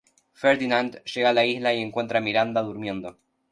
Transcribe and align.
Ferdinand 0.43 0.95
llega 1.03 1.29
a 1.29 1.33
la 1.35 1.45
isla 1.45 1.75
y 1.75 1.81
encuentra 1.83 2.17
a 2.17 2.21
Miranda 2.23 2.63
durmiendo. 2.63 3.19